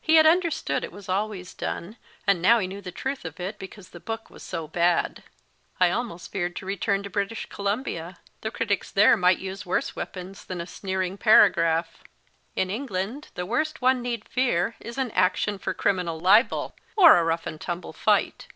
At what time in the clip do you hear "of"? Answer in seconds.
3.24-3.38